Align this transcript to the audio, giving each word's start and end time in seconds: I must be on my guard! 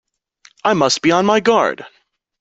I 0.63 0.73
must 0.73 1.03
be 1.03 1.11
on 1.11 1.27
my 1.27 1.41
guard! 1.41 1.85